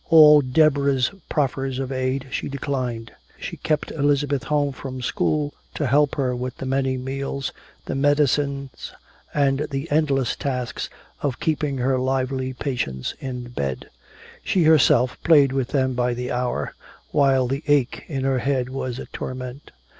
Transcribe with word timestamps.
All 0.09 0.41
Deborah's 0.41 1.11
proffers 1.29 1.77
of 1.77 1.91
aid 1.91 2.25
she 2.31 2.49
declined. 2.49 3.11
She 3.37 3.57
kept 3.57 3.91
Elizabeth 3.91 4.45
home 4.45 4.71
from 4.71 5.03
school 5.03 5.53
to 5.75 5.85
help 5.85 6.15
her 6.15 6.35
with 6.35 6.57
the 6.57 6.65
many 6.65 6.97
meals, 6.97 7.51
the 7.85 7.93
medicines 7.93 8.93
and 9.31 9.67
the 9.69 9.87
endless 9.91 10.35
task 10.35 10.89
of 11.21 11.39
keeping 11.39 11.77
her 11.77 11.99
lively 11.99 12.51
patients 12.51 13.13
in 13.19 13.49
bed. 13.49 13.91
She 14.43 14.63
herself 14.63 15.21
played 15.23 15.51
with 15.51 15.67
them 15.67 15.93
by 15.93 16.15
the 16.15 16.31
hour, 16.31 16.73
while 17.11 17.47
the 17.47 17.63
ache 17.67 18.03
in 18.07 18.23
her 18.23 18.39
head 18.39 18.69
was 18.69 18.97
a 18.97 19.05
torment. 19.05 19.69